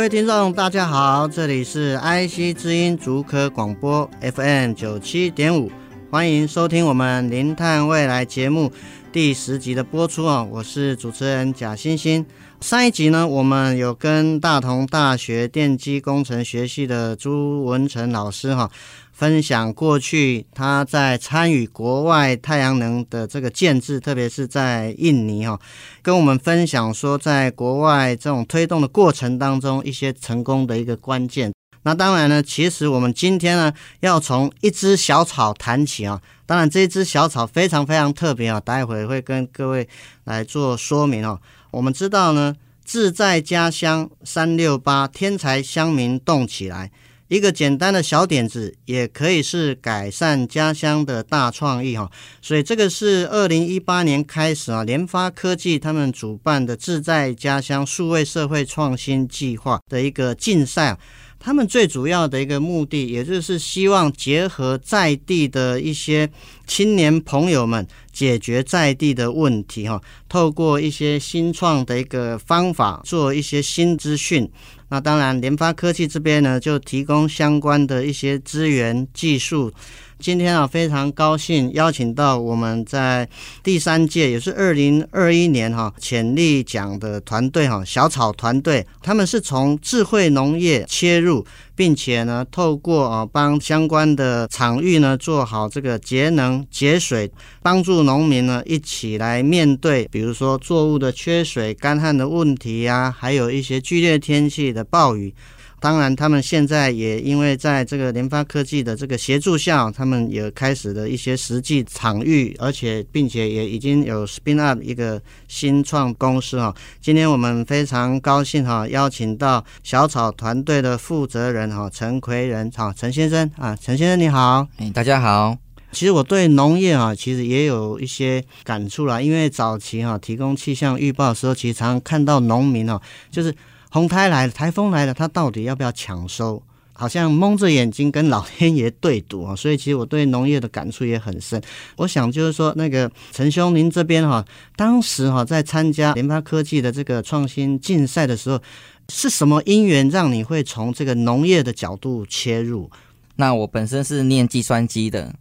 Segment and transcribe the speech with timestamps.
[0.00, 5.70] 各位听众，大家好，这里是 IC 之音竹科广播 FM 九七点五，
[6.10, 8.72] 欢迎收听我们零碳未来节目。
[9.12, 12.24] 第十集的播出啊，我是主持人贾欣欣。
[12.60, 18.70] 上一集呢，我们有跟大同大学电机工程学系的朱文成老师哈，
[19.12, 25.58] 分享过去他在参与国外太阳能的这个建制，特别是在印尼哈，
[26.02, 31.52] 跟我们分享说，在国外这种推动的过程当中，一些成功的一个关键。
[31.82, 36.20] 那当然呢，其实我们今天呢，要从一只小草谈起啊。
[36.44, 39.88] 当然，这一枝小草非常非常特别啊，待会会跟各位
[40.24, 41.40] 来做说明哦。
[41.70, 46.90] 我们知道呢，自在家乡三六八，天才乡民动起来。
[47.28, 52.10] 一个简单的小点子，也可以是改善家乡的大创意哈。
[52.42, 60.98] 所以这个是二零一八年开始啊，联发科技他们主办的自在家乡数位社会创新计划的一个竞赛啊。
[61.42, 66.30] 他们最主要的一个目的，也就是希望结合在地的一些
[66.66, 69.98] 青年朋友们，解决在地的问题哈。
[70.28, 74.48] 透过一些新创的一个方法，做一些新资讯。
[74.90, 79.72] 那当然，联发科技这边呢，就提供相关的一些资源技术。
[80.20, 83.26] 今天啊，非常高兴邀请到我们在
[83.62, 97.30] 第三届，也是二零二一年哈潜力奖的团队哈小草团队，他们是从智慧农业切入，并且呢，透过啊帮相关的场域呢做好这个节能节水，
[97.62, 105.34] 帮助农民呢一起来面对，比如说作物的缺水、干旱的问题呀，还有一些剧烈天气的暴雨。
[105.80, 116.74] 当然，他们现在也因为在这个联发科技的这个协助下，他们也开始了一些实际场域，而且并且也已经有 spin up 一个新创公司哈。
[117.00, 125.56] 今天我们非常高兴哈，邀请到小草团队的负责人哈陈奎仁哈陈先生啊，陈先生你好，哎大家好。
[125.92, 133.00] 其实我对农业啊，其实也有一些感触啦，因为早期哈提供气象预报的时候，其实常常看到农民哦，
[133.30, 133.54] 就是。
[133.90, 136.62] 红台来了，台风来了，他到底要不要抢收？
[136.92, 139.56] 好像蒙着眼睛跟老天爷对赌啊！
[139.56, 141.58] 所以其实我对农业的感触也很深。
[141.96, 144.44] 我想就是说，那个陈兄，您这边哈，
[144.76, 148.60] 当时哈在参加联发科技的这个创新竞赛的时候，
[149.08, 152.90] 是什么因缘让你会从这个农业的角度切入？
[153.36, 155.34] 那我本身是念计算机的，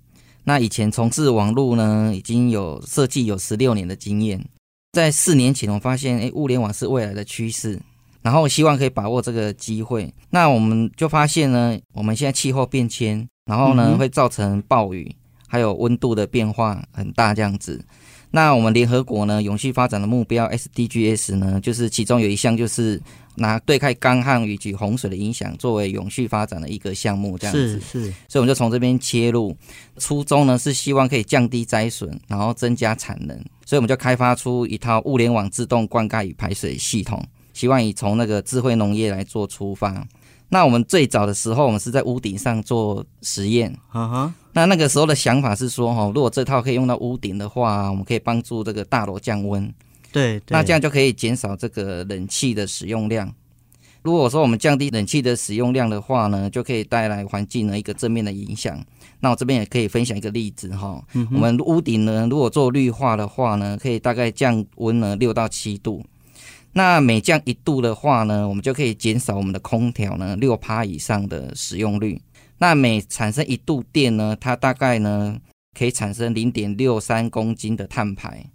[0.46, 4.42] 那以前从事网络呢，已经有设计有十六年的经验。
[4.94, 7.82] 在四年前，我发现哎，物联网是未来的趋势。
[8.22, 15.16] 然后希望可以把握这个机会，那我们就发现呢，我们现在气候变迁，然后呢会造成暴雨，
[15.48, 17.84] 还有温度的变化很大这样子。
[18.32, 23.02] 那我们联合国呢永续发展的目标 SDGs 呢，就是其中有一项就是
[23.36, 27.80] 拿对抗干旱以及洪水的影响作为永续发展的一个项目这样子。
[27.80, 29.56] 是是，所以我们就从这边切入，
[29.98, 37.26] 初衷呢是希望可以降低灾损，然后增加产能，所以我们就开发出一套物联网自动灌溉与排水系统。
[37.60, 40.08] 希望以从那个智慧农业来做出发。
[40.48, 43.76] 那我们最早的时候，我们是在屋顶上做实验。
[43.94, 44.34] 嗯哼。
[44.54, 49.70] 那那个时候的想法是说，哈，如果这套可以用到屋顶的话，我们可以帮助这个大楼降温。
[50.14, 50.42] 对。
[50.48, 53.30] 那这样就可以减少这个冷气的使用量。
[54.04, 58.82] 如果说我们降低冷气的使用量的话呢，就可以带来环境的一个正面的影响。
[59.20, 61.04] 那我这边也可以分享一个例子哈。
[61.14, 61.28] 嗯。
[61.34, 66.02] 我们屋顶呢，如果做绿化的话呢，可以大概降温呢六到七度。
[66.74, 72.22] 那每降一度的话呢，我们就可以减少我们的空调呢六趴以上的使用率。
[72.58, 75.38] 那每产生一度电呢，它大概呢
[75.78, 78.46] 可以产生零点六三公斤的碳排。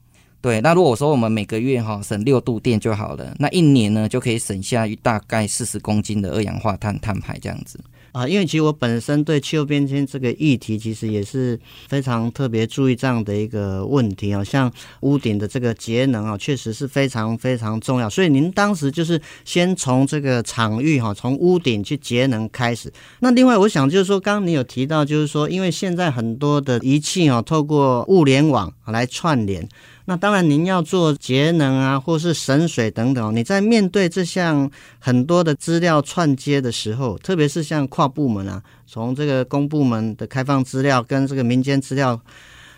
[0.40, 7.80] 对，那如果说我们每个月哈省六度电就好了，那一年呢就可以省下大概四十公斤的二氧化碳碳排这样子。
[8.14, 11.58] 啊，因为其实我本身对气候变迁这个议题，其实也是
[11.88, 14.44] 非常特别注意这样的一个问题啊。
[14.44, 18.08] 像屋顶的这个节能啊，确实是非常非常重要。
[18.08, 22.92] 所以您当时就是先从这个场域哈，从屋顶去节能开始。
[23.18, 29.68] 那另外，我想就是说，刚刚你有提到，就是说，因为现在很多的仪器啊，透过物联网来串联。
[30.06, 42.20] 那当然，您要做节能啊，或是省水等等，你在面对这项很多的资料串接的时候，特别是像跨部门啊，从这个公部门的开放资料跟这个民间资料，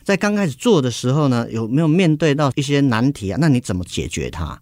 [0.04, 3.38] 在刚开始做的时候呢，有没有面对到一些难题啊？
[3.40, 4.60] 那你怎么解决它？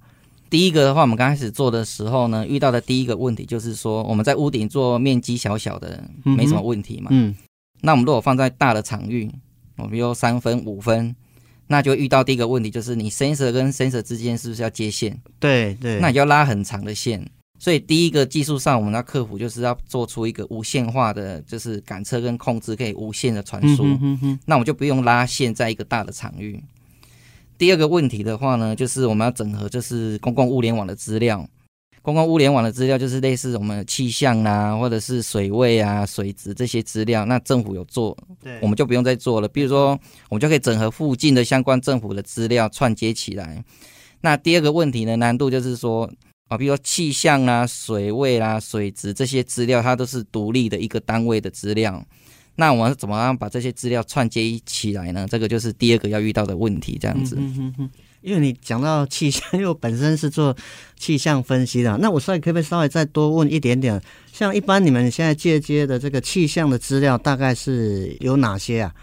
[0.48, 7.08] 第一个的话，我们刚开始做的时候呢，遇到的第一个问题就是说，我们在屋顶做面积小小的，没什么问题嘛。
[7.10, 7.36] 嗯，嗯。
[7.82, 9.30] 那我们如果放在大的场域，
[9.76, 11.14] 我比如三分、五分。
[11.66, 15.18] 那就遇到第一个问题，就是你 sensor 跟 sensor 之间是不是要接线？
[15.40, 17.26] 对对，那你要拉很长的线。
[17.58, 23.84] 所以第一个技术上，我们要克服就是要做出一个无线化的，就是感测跟控制可以无线的传输。
[23.84, 26.62] 嗯哼哼，那我们就不用拉线在一个大的场域。
[27.56, 31.48] 第二个问题的话呢，就是我们要整合就是公共物联网的资料。
[32.04, 37.24] 公共物联网的资料就是类似我们气象啊，或者是水位啊、水质这些资料。
[37.24, 39.48] 那政府有做，对，我们就不用再做了。
[39.48, 39.98] 比如说，
[40.28, 43.64] 我们就可以整合附近的相关政府的资料串接起来。
[44.20, 46.04] 那第二个问题呢，难度就是说
[46.48, 52.04] 啊，比如说气象啊、水位啊、水质这些资料，它都是独立的一个单位的资料。
[52.54, 55.26] 那我们怎么样把这些资料串接起来呢？
[55.30, 57.34] 这个就是第二个要遇到的问题，这样子。
[57.38, 57.90] 嗯哼哼
[58.24, 60.56] 因为你讲到气象，因为我本身是做
[60.98, 64.00] 气象分析的，那我稍微可不可以稍微再多问一点点？
[64.32, 68.94] 像一般你们现在借接的这个气象的资料，大概是有哪些啊？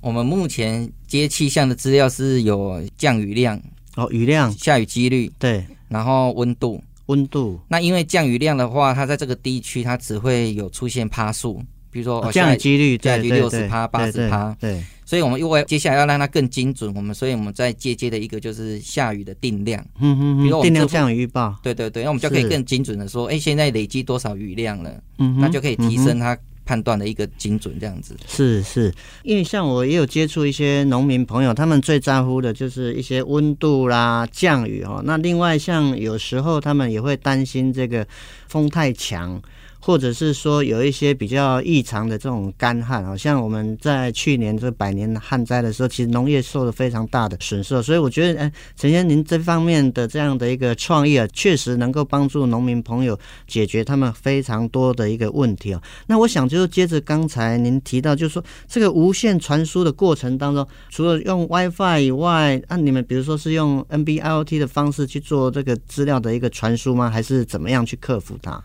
[0.00, 3.60] 我们目前接气象的资料是有降雨量
[3.96, 7.60] 哦，雨量、下雨几率，对，然后温度，温度。
[7.66, 14.80] 那因为降雨量的话，它在这个地区它只会有出现趴数，比如说降雨几率，降雨率六十趴、八十趴，对。
[15.10, 28.16] 所以，我们因为接下来要让它更精准，我们所以我们在接接的一个就是下雨的定量，嗯嗯嗯，比如我们定量降雨预报，对对对，那我们就可以更精准的说，哎，现在累积多少雨量了，嗯，那就可以提升它判断的一个精准，这样子。
[28.28, 35.02] 是是，因为像我也有接触一些农民朋友，他们最在乎的就是一些温度啦、降雨哦。
[35.04, 38.06] 那另外，像有时候他们也会担心这个
[38.46, 39.42] 风太强。
[39.80, 47.82] 或者是说有一些比较异常的这种干旱，好像我们在去年这百年旱灾的时候，其实农业受了非常大的损失。
[47.82, 55.82] 所以我觉得，哎，陈先生您这方面的这样的一个创意啊，确实能够帮助农民朋友解决他们非常多的一个问题啊。
[56.06, 67.08] 那我想就是接着刚才您提到，就是说这个无线传输的过程当中，除了用 WiFi 以外，那你们比如说是用 NB-IoT 的方式去做这个资料的一个传输吗？
[67.08, 68.62] 还是怎么样去克服它？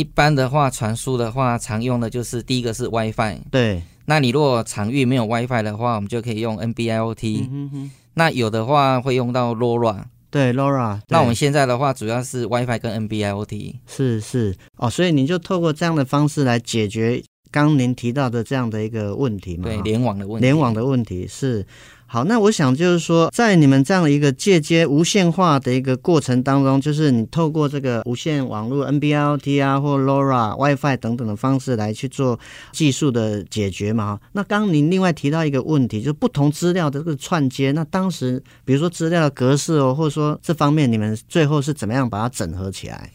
[0.00, 3.36] 一般的话，传输的话，常用的就是第一个是 WiFi。
[3.50, 7.42] 对，那你如果场域没有 WiFi 的话，我们就可以用 NB-IoT。
[7.42, 7.90] 嗯哼哼。
[8.14, 10.04] 那有的话会用到 LoRa。
[10.30, 10.98] 对，LoRa。
[11.08, 13.74] 那我们现在的话，主要是 WiFi 跟 NB-IoT。
[13.86, 19.64] 是是哦，所以你就透过这样的方式来解决刚您提到的这样的一个问题嘛？
[19.64, 20.46] 对，联网的问题。
[20.46, 21.66] 联网的问题是。
[22.12, 32.36] 好，那我想就是说，在你们这样的一个借接无线化的一个过程当中，就是你透过这个无线网络 NBLT 啊，或 LoRa、WiFi 等等的方式来去做
[32.72, 34.18] 技术的解决嘛。
[34.32, 43.08] 那刚刚您另外提到一个问题，就是不同资料的这个串接，那当时比如说资料的格式哦，或者说这方面你们最后是怎么样把它整合起来？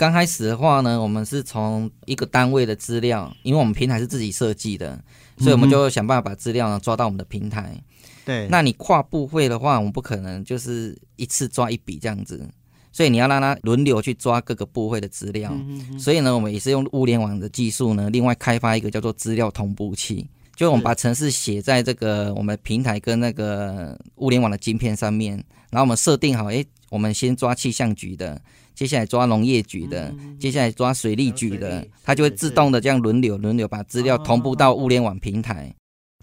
[0.00, 4.98] 刚开始的话呢，我们是从一个单位的资料，因为我们平台是自己设计的，
[5.36, 7.78] 所以我们就想办法把资料呢抓到我们的平台。
[8.24, 12.48] 对，那你跨部会的话，我们不可能就是一次抓一笔这样子，
[12.90, 15.50] 所以你要让他轮流去抓各个部会的资料。
[15.52, 25.32] 嗯、所以呢，我们也是用物联网的技术呢，另外开发一个叫做资料同步器，就我们把程式写在这个我们平台跟那个物联网的晶片上面，
[25.68, 28.40] 然后我们设定好，哎，我们先抓气象局的，
[28.74, 35.66] 接下来抓农业局的，接下来抓水利局的，它就会自动的这样轮流轮流把资料同步到物联网平台。
[35.68, 35.74] 哦、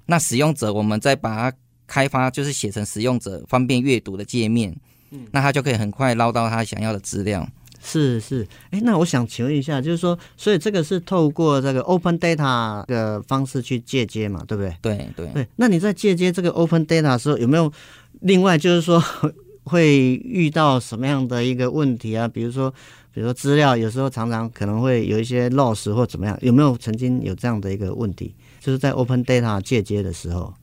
[0.08, 1.58] 那使用者，我们再把它。
[1.90, 4.76] 开发就是写成使用者方便阅读的界面，
[5.12, 7.48] 嗯，那他就可以很快捞到他想要的资料。
[7.82, 14.76] 是是，哎，那我想请问一下，就是说，所以这个是透过这个 Open Data 的方式去借接嘛，对不对？
[14.82, 15.48] 对对对。
[15.56, 17.72] 那你在借接这个 Open Data 的时候，有没有
[18.20, 19.02] 另外就是说
[19.68, 22.28] 会遇到什么样的一个问题啊？
[22.28, 22.72] 比如说，
[23.14, 28.34] 比如说资料有时候常常可能会有一些 loss 或怎么样，有没有曾经有这样的一个问题？
[28.60, 30.54] 就是在 Open Data 借接的时候。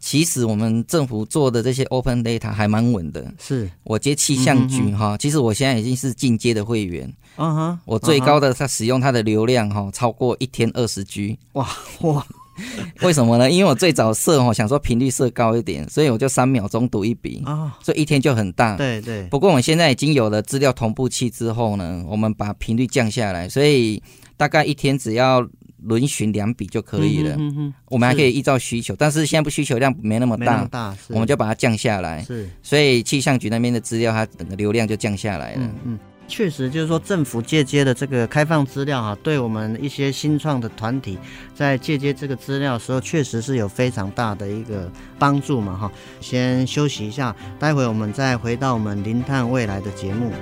[0.00, 3.32] 其实我们政府做的这些 open data 还蛮稳的。
[3.38, 7.10] 是我接气象局哈，其实我现在已经是进阶的会员。
[7.36, 11.38] 嗯哼，我最高的它使用它的流量哈，超过一天二十 G。
[11.54, 11.66] 哇
[12.02, 12.26] 哇！
[13.02, 13.50] 为什么呢？
[13.50, 18.76] 因为我最早设哦，想说频率设高一点，所以我就三秒钟读一笔啊，所以一天就很大。
[18.76, 19.26] 对对。
[19.30, 24.02] 不过我们现在已经有了资料同步器之后呢，我们把频率降下来，所以
[24.36, 25.46] 大概一天只要
[25.82, 27.34] 轮巡两笔就可以了。
[27.36, 32.22] 嗯哼哼我们还可以依照需求，但是现在不需求量没那么大，我们就把它降下来。
[32.22, 35.60] 是，所以气象局那边的资料，它整个流量就降下来了。
[35.62, 35.98] 嗯嗯。
[36.26, 41.16] 确实，就是说政府借接的这个开放资料哈，对我们一些新创的团体
[41.54, 45.92] 在借接这个资料的时候，确实是有非常大的一个帮助嘛哈。
[46.20, 50.32] 先休息一下，待会我们再回到我们零碳未来的节目。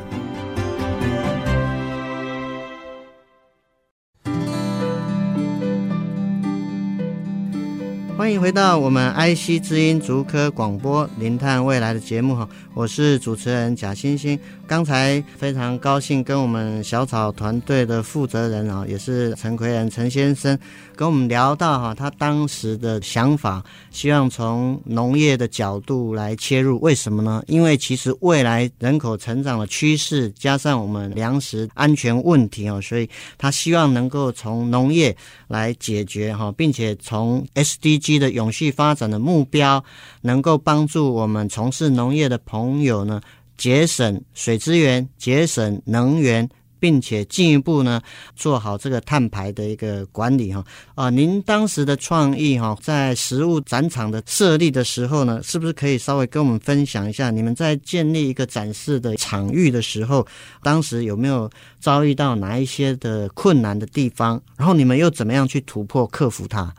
[8.16, 14.38] 欢迎回到我们 IC 之音竹科广播零碳未来的节目哈，我是主持人贾欣欣。
[14.73, 20.59] 刚才非常高兴跟我们小草团队的负责人啊，也是陈奎仁陈先生，
[20.97, 26.81] 跟我们聊到哈，他当时的想法，希望从农业的角度来切入。
[26.81, 27.45] 为什么呢？
[27.49, 35.14] 因为其实未来人口成长的趋势，加上我们粮食安全问题哦，所以他希望能够从农业
[35.49, 39.85] 来解决哈，并且从 SDG 的永续发展的目标，
[40.23, 43.21] 能够帮助我们从事农业的朋友呢。
[43.62, 46.49] 节省水资源，节省能源，
[46.81, 48.02] 并且进一步呢
[48.35, 50.64] 做好这个碳排的一个管理哈
[50.97, 51.09] 啊！
[51.09, 57.31] 您当时的创意哈，在实物展场的设立的时候呢，是不是可以稍微跟我们分享一下？
[57.31, 60.26] 你们在建立一个展示的场域的时候，
[60.61, 64.42] 当时有没有遭遇到哪一些的困难的地方？
[64.57, 66.75] 然后你们又怎么样去突破克服它？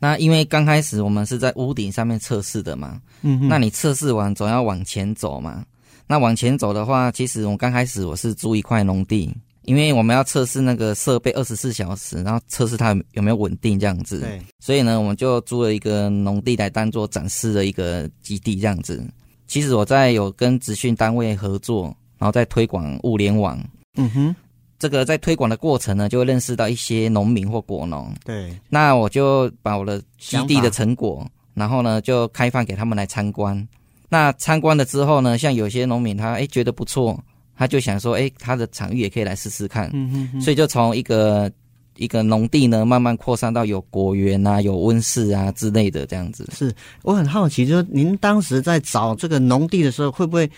[0.00, 5.64] 那因为刚开始我们是在屋顶上面测试的嘛，嗯，那你测试完总要往前走嘛。
[6.10, 14.18] 那往前走的话，其实我刚开始我是租一块农地，因为我们要测试那个设备二十四小时，然后测试它有没有稳定这样子。
[14.18, 14.42] 对。
[14.58, 19.00] 所以呢，我们就租了一个农地来当做展示的一个基地这样子。
[19.46, 21.84] 其实我在有跟职训单位合作，
[22.18, 23.56] 然后在推广物联网。
[23.96, 24.34] 嗯哼。
[24.80, 28.12] 这个在推广的过程呢，就会认识到一些农民或果农。
[28.24, 28.52] 对。
[28.68, 31.24] 那我就把我的基地的成果，
[31.54, 33.64] 然后呢就开放给他们来参观。
[34.12, 37.16] 那参观了之后呢，像有些农民他哎觉得不错，
[37.56, 41.48] 他就想说哎他的场域也可以来试试看，嗯所以就从一个
[41.96, 46.44] 一个农地呢慢慢扩散到有果园啊、有温室啊之类的这样子。
[46.52, 50.50] 是我很好奇，就是您当时在找这个农地的时候，会不会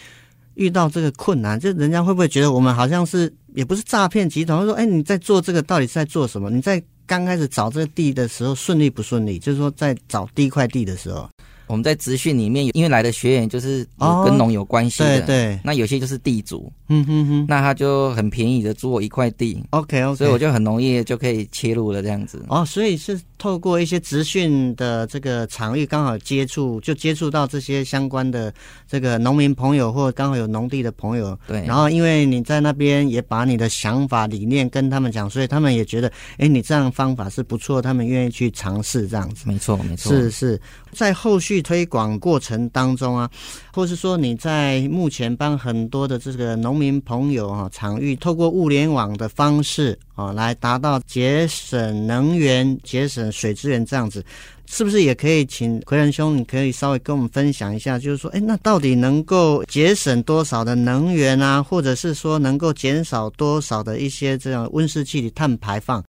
[0.55, 1.61] 遇到这个困难？
[1.61, 4.59] 就人家会不会觉得我们好像是也不是诈骗集团？
[4.59, 6.49] 会说哎你在做这个到底是在做什么？
[6.49, 9.39] 你在刚开始找这个地的时候顺利不顺利？
[9.39, 11.29] 就是说在找第一块地的时候。
[11.73, 13.87] 我们在职训里面，因为来的学员就是
[14.27, 22.45] 跟农有关系的，哦、对对，那有些就是地主，嗯哼哼，那他就很便宜的租我一块地，OK OK，所以我就很容易就可以切入了这样子。
[22.49, 28.53] 哦，所以是透过一些职训的这个场域，刚好接触就接触到这些相关的
[28.87, 31.65] 这个农民朋友，或刚好有农地的朋友，对。
[31.65, 39.45] 然后因为你在那边也把你的想法理念跟他们讲，所以他们也觉得，哎，你这样方法是不错，他们愿意去尝试这样子。
[39.47, 40.61] 没错，没错，是是，
[40.93, 41.62] 在后续。
[41.63, 43.31] 推广过程当中啊，
[43.73, 54.25] 或是说你在目前帮很多的这个农民朋友啊，场域透过物联网的方式啊，来达到节省能源、节省水资源这样子，
[54.67, 66.03] 是不是也可以请奎仁兄，你可以稍微跟我们分享一下，就是说，哎，那到底能够节省多少的能源啊，或者是说能够减少多少的一些这样温室气体碳排放？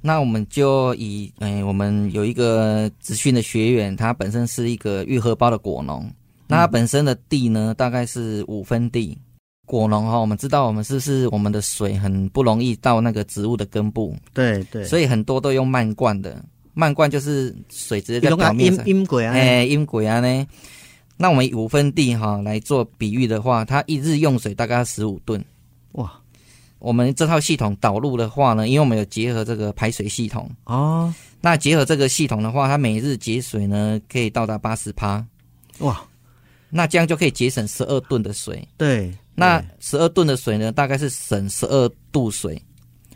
[0.00, 6.08] 那我们就以，哎，我们有一个职训的学员，他本身是一个玉荷包的果农，
[6.46, 9.18] 那他本身的地呢，大概是五分地。
[9.64, 14.14] 果农哈，我们知道我们是不是我们的水很不容易到那个植物的根部？
[14.32, 14.84] 对对。
[14.84, 16.40] 所以很多都用漫灌的，
[16.72, 18.86] 漫灌就是水直接在表面上。
[18.86, 20.46] 阴阴鬼啊，哎，阴鬼啊呢。
[21.16, 25.44] 那我们以五分地哈来做比喻的话，它一日用水大概十五吨。
[25.94, 26.12] 哇。
[26.78, 35.24] 我们这套系统导入的话呢，因为我们有结合这个排水系统哦，那结合这个系统的话，它每日节水呢可以到达八十趴，
[35.78, 36.04] 哇，
[36.68, 38.66] 那这样就可以节省十二吨的水。
[38.76, 42.60] 对，那十二吨的水呢，大概是省十二度水，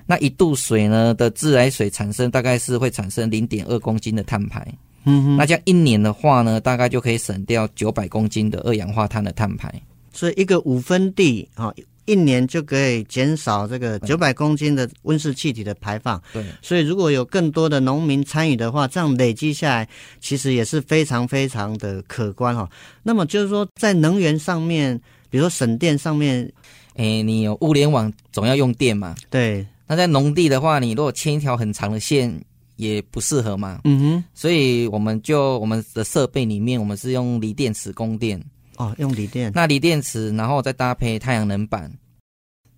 [0.07, 4.67] 那一度水呢的自来水产生大概是会产生零点二公斤的碳排。
[5.05, 9.71] 嗯哼，那这样一年的话呢，大概就可以省掉九百公斤的二氧化碳的碳排。
[10.13, 11.73] 所以一个五分地啊。
[12.07, 16.21] 一年就可以减少这个九百公斤的温室气体的排放。
[16.33, 19.89] 对，所以如果有更多的农民参与的话，这样累积下来，
[20.21, 22.69] 其实也是非常非常的可观哈。
[23.03, 26.51] 那么就是说，在能源上面，比如说省电上面，
[26.95, 29.15] 诶，你有物联网总要用电嘛？
[29.29, 29.67] 对。
[29.87, 32.33] 那在农地的话，你如果牵一条很长的线，
[32.77, 33.81] 也不适合嘛。
[33.85, 34.25] 嗯哼。
[34.35, 38.41] 所以我们就我们的设备里面，我们是用锂电池供电。
[38.81, 39.53] 哦，用锂电。
[39.55, 41.93] 那锂电池，然后再搭配太阳能板。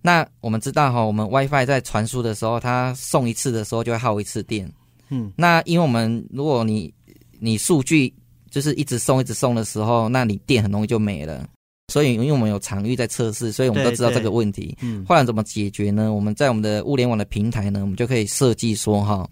[0.01, 4.69] 那我们知道哈，我们 WiFi 在传输的时候，它送一次的时候就会耗一次电。
[5.11, 6.93] 嗯，那因为我们如果你
[7.39, 8.13] 你数据
[8.51, 11.49] 就是一直送一直送的时候，那你电很容易就没了。
[11.93, 14.77] 所以因为我们有场域在测试，所以我们都知道这个问题。
[14.81, 16.13] 嗯，后来怎么解决呢？
[16.13, 19.25] 我们在我们的物联网的平台呢，我们就可以设计说哈，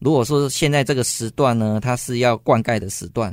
[0.00, 3.32] 如果说现在这个时段呢，它是要灌溉的时段，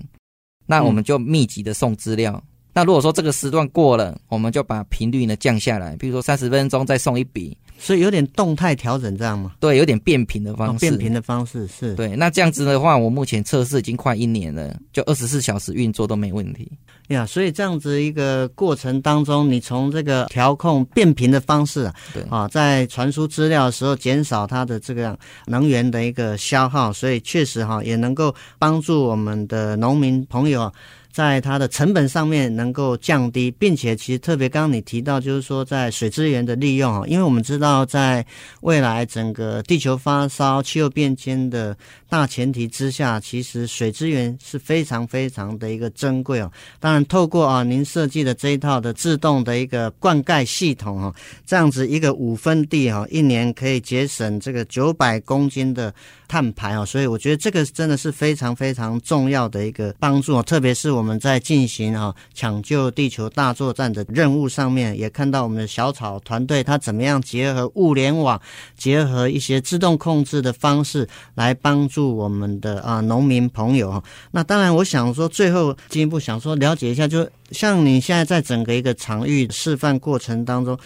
[0.67, 2.33] 那我们就密集的送资料。
[2.35, 9.51] 嗯那如果说这个时段过了，我们就把频率呢降下来，比如说三十分钟再送一笔，所以有点动态调整这样吗？
[9.59, 10.73] 对，有点变频的方式。
[10.73, 11.93] 哦、变频的方式是。
[11.93, 16.71] 对，那这样子的话，我目前测试已经快一年了，就二十四小时运作都没问题。
[17.09, 25.15] 呀，所以这样子一个过程当中，你从这个调控变频的方式啊，对啊，在传输资料的时候减少它的这个
[25.45, 30.71] 能源的一个消耗，所以确实哈也能够帮助我们的农民朋友。
[31.13, 38.25] 在它的成本上面能够降低，并且其实特别刚刚你提到，就是说在水资源的利用啊，因为我们知道在
[38.61, 41.77] 未来整个地球发烧、气候变迁的
[42.09, 46.51] 大前提之下，其实水资源是非常非常的一个珍贵哦。
[46.79, 51.13] 当然，透过啊您设计的这一套的自动的一个灌溉系统啊，
[51.45, 55.93] 这样子一个五分地哈，一年可以节省这个九百公斤的
[56.27, 61.02] 碳排啊，所以我觉得这个真的是非常非常重要的一个帮助啊，特别是我。
[61.03, 68.41] 我们在进行啊抢救地球大作战的任务上面，也看到我们的小草团队他怎么样结合物联网，
[68.77, 71.05] 结合一些自动控制的方式
[71.35, 74.01] 来帮助我们的啊农民朋友哈。
[74.31, 80.79] 那当然，我想说最后进一步想说了解一下，就像你现在在整个一个场域示范过程当中。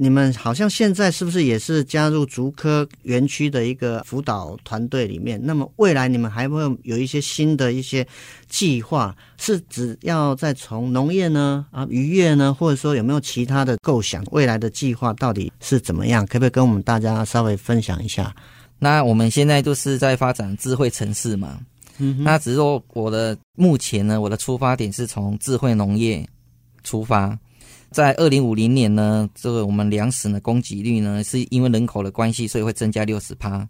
[0.00, 5.40] 你们好像现在是不是也是加入竹科园区的一个辅导团队里面？
[5.42, 8.06] 那么未来你们还会有一些新的一些
[8.48, 14.24] 计划，是只要再从农业呢啊渔业呢，或者说有没有其他的构想？
[14.30, 16.24] 未来的计划到底是怎么样？
[16.26, 18.32] 可不可以跟我们大家稍微分享一下？
[18.78, 21.58] 那我们现在就是在发展智慧城市嘛，
[21.98, 26.24] 嗯，那只是说我的目前呢，我的出发点是从智慧农业
[26.84, 27.36] 出发。
[27.90, 33.66] 在二零五零年呢，这个我们粮食的供给率呢，是因为人口的关系，所以会增加六十趴。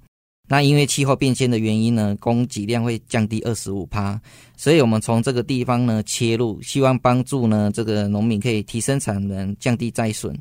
[0.50, 4.18] 那因为气候变迁的原因呢，供给量会降低二十五趴。
[4.56, 10.34] 所以我们从这个地方呢切入，希望帮助呢这个农民可以提升产能，降低灾损。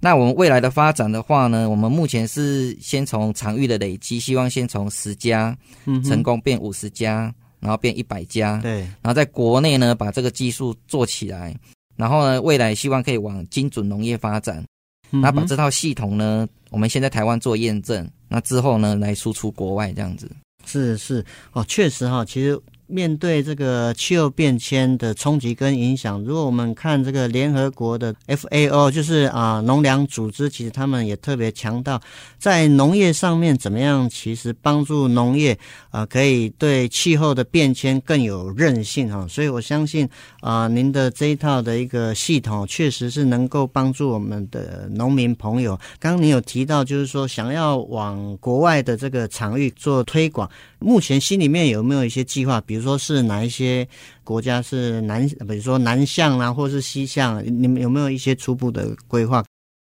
[0.00, 5.56] 那我们未来的发展的话呢，我们目前是先从场域的累积，希望先从十家
[6.04, 8.58] 成功变五十家，然后变一百家。
[8.60, 11.56] 对，然后在国内呢把这个技术做起来。
[11.96, 14.64] 然后呢，未来希望可以往精准农业发展，
[15.10, 20.30] 那把这套系统呢，我们先在台湾做验证，那之后呢，来输出国外这样子。
[20.64, 22.60] 是是哦，确实哈，其实。
[22.88, 32.00] 面对这个气候变迁的冲击跟影响，如果我们看这个联合国的 FAO，就是啊农粮组织，其实他们也特别强调，
[32.38, 35.58] 在农业上面怎么样，其实帮助农业
[35.90, 39.26] 啊可以对气候的变迁更有韧性哈。
[39.28, 40.08] 所以我相信
[40.40, 45.78] 啊，您的这一套的一个系统，确实是能够帮助我们的农民朋友。
[45.98, 52.60] 刚刚您有提到，就是说想要往国外的这个场域做推广，目前心里面有没有一些计划？
[52.66, 53.88] 比比如说是哪一些
[54.22, 59.42] 国家是南，比如说南向啊，或是西向，你们有没有一些初步的规划？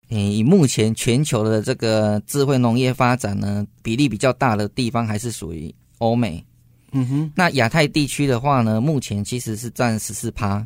[0.10, 6.44] 嗯，以目前全球的这个智慧农业发展呢，比例比较大的地方还是属于欧美。
[6.94, 10.66] 嗯哼，那亚太地区的话呢，目前其实是占十四趴，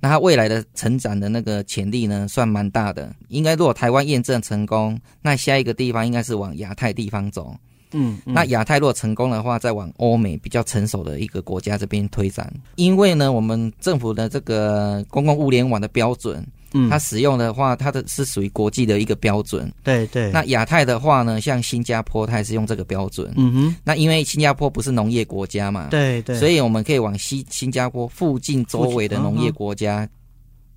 [0.00, 3.10] 那它未来的成长的那个潜力呢，算蛮大的。
[3.28, 7.56] 应该如果台湾验证成功，那下一个地方应该是往亚太地方走。
[7.94, 12.52] 嗯，嗯，那亚太若成功的话，再往欧美比较成熟的一个国家这边推展。
[12.76, 19.72] 因为呢，我们政府的这个公共物联网的标准，嗯，它使用的话，它的是属于国际的一个标准。
[19.82, 20.30] 对对。
[20.32, 23.32] 那亚太的话呢，像新加坡，它也是用这个标准。
[23.36, 23.76] 嗯哼。
[23.84, 26.38] 那因为新加坡不是农业国家嘛，对对。
[26.38, 30.08] 所以我们可以往西新加坡附近周围的农业国家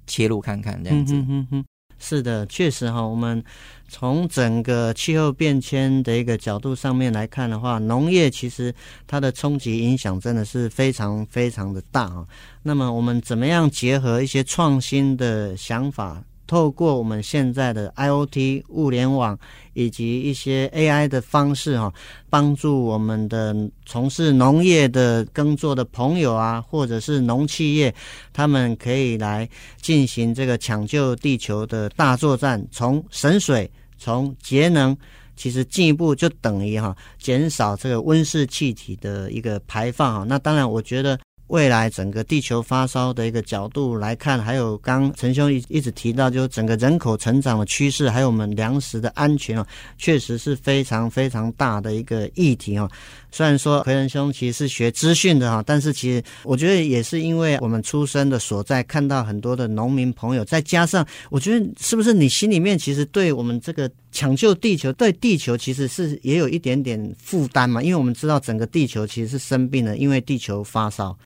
[0.05, 1.13] 切入看看，这样子。
[1.15, 1.65] 嗯哼哼。
[1.99, 3.43] 是的，确实哈，我们
[3.87, 8.73] 从整个气候变迁的一个角度上面来看的话，农业其实
[9.05, 12.25] 它的冲击影响真的是非常非常的大啊。
[12.63, 16.23] 那么我们怎么样结合一些创新的想法？
[16.47, 19.37] 透过我们现在的 IoT 物联网
[19.73, 21.93] 以及一些 AI 的方式，哈，
[22.29, 23.55] 帮助我们的
[23.85, 27.93] 从事农业的耕作的朋友啊，或者是农企业，
[28.33, 29.47] 他们可以来
[29.81, 34.97] 进行这个抢救地球的大作战，从省水，从节能，
[35.35, 40.25] 其实进一步就等于哈减少这个温室气体的一个排放哈。
[40.27, 41.19] 那当然，我觉得。
[41.47, 49.65] 未来整个地球发烧的一个角度来看，还有刚陈兄一一直提到，就是整个人口成长的趋势，还有我们粮食的安全哦，
[49.97, 52.89] 确实是非常非常大的一个议题哦。
[53.31, 67.81] 虽然说奎仁兄其实是学资讯的哈，但是其实我觉得也是因为我们出生的所在，看到很多的农民朋友，再加上我觉得是不是你心里面其实对我们这个抢救地球，对地球其实是也有一点点负担嘛？
[67.81, 71.17] 因为我们知道整个地球其实是生病了，因为地球发烧。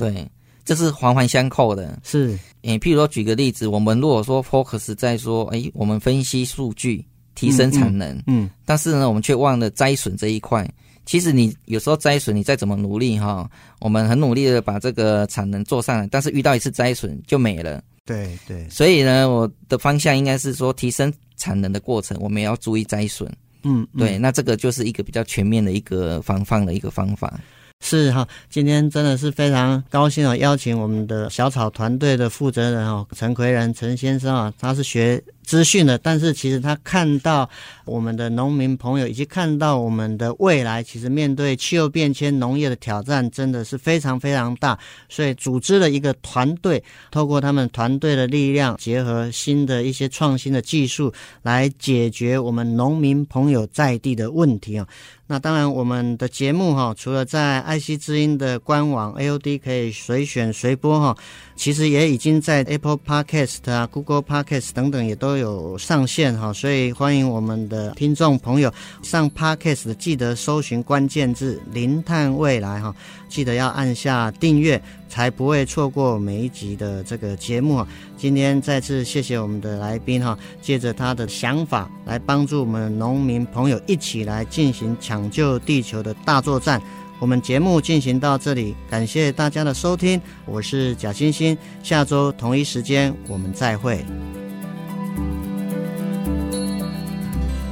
[0.00, 0.26] 对，
[0.64, 1.98] 这是环环相扣的。
[2.02, 10.68] 是，诶，譬如说举个例子，我们如果说 focus 在说，诶，我们分析数据，提升产能，嗯，嗯，但是呢，我们却忘了摘笋这一块。
[11.06, 17.82] 其实你有时候摘笋，你再怎么努力哈，我们很努力的把这个产能做上来，但是遇到一次摘笋就没了。
[18.04, 23.26] 对对，所以呢，我的方向应该是说，提升产能的过程，我们也要注意摘笋。
[23.62, 27.40] 嗯，嗯，对，那这个就是一个比较全面的一个防范的一个方法。
[27.82, 37.50] 是哈，今天真的是非常高兴啊，邀请我们的小草团队的负责人哦，陈奎仁陈先生啊，他是学资讯的，但是其实他看到
[37.84, 54.86] 我们的农民朋友，以及看到我们的未来，其实面对气候变迁、农业的挑战，真的是非常非常大，所以组织了一个团队，透过他们团队的力量，结合新的一些创新的技术，来解决我们农民朋友在地的问题啊。
[55.26, 61.16] 那当然，我们的节目哈，除了在爱惜之音的官网 AOD 可以随选随播哈，
[61.54, 68.72] 其实也已经在 Apple Podcast 啊、Google Podcast 等等也都有上线哈，所以欢迎我们的听众朋友
[69.02, 72.94] 上 Podcast 记得搜寻关键字“零碳未来”哈，
[73.28, 74.80] 记得要按下订阅。
[75.10, 77.84] 才不会错过每一集的这个节目。
[78.16, 86.80] 今天再次谢谢我们的来宾哈，借着他的想法来帮助我们农民朋友一起来进行抢救地球的大作战。
[87.18, 94.02] 我们节目进行到这里，感谢大家的收听，我是贾欣欣，下周同一时间我们再会。